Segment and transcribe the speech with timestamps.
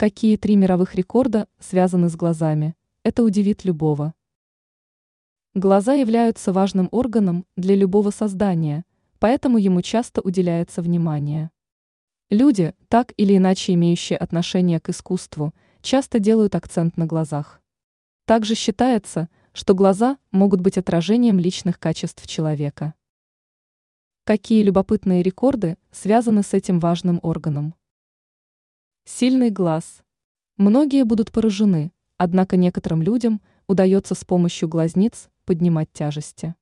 [0.00, 2.74] Какие три мировых рекорда связаны с глазами?
[3.02, 4.14] Это удивит любого.
[5.52, 8.86] Глаза являются важным органом для любого создания,
[9.18, 11.50] поэтому ему часто уделяется внимание.
[12.30, 15.52] Люди, так или иначе имеющие отношение к искусству,
[15.82, 17.60] часто делают акцент на глазах.
[18.24, 22.94] Также считается, что глаза могут быть отражением личных качеств человека.
[24.24, 27.74] Какие любопытные рекорды связаны с этим важным органом?
[29.04, 30.02] Сильный глаз.
[30.58, 36.54] Многие будут поражены, однако некоторым людям удается с помощью глазниц поднимать тяжести.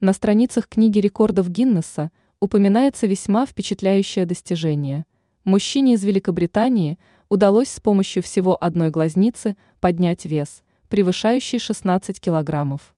[0.00, 5.04] На страницах книги рекордов Гиннесса упоминается весьма впечатляющее достижение.
[5.42, 12.94] Мужчине из Великобритании удалось с помощью всего одной глазницы поднять вес, превышающий 16 килограммов.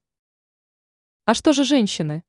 [1.25, 2.25] А что же женщины?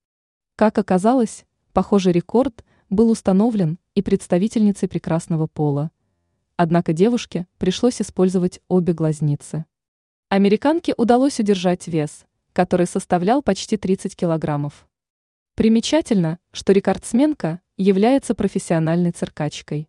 [0.56, 5.92] Как оказалось, похожий рекорд был установлен и представительницей прекрасного пола–
[6.60, 9.66] Однако девушке пришлось использовать обе глазницы.
[10.30, 14.88] Американке удалось удержать вес, который составлял почти 30 килограммов.
[15.54, 19.88] Примечательно, что рекордсменка является профессиональной циркачкой.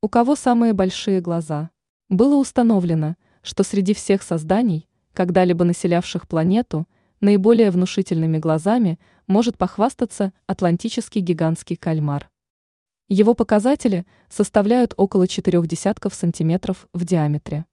[0.00, 1.70] У кого самые большие глаза?
[2.08, 6.86] Было установлено, что среди всех созданий, когда-либо населявших планету,
[7.20, 12.30] наиболее внушительными глазами может похвастаться атлантический гигантский кальмар.
[13.08, 17.66] Его показатели составляют около четырех десятков сантиметров в диаметре.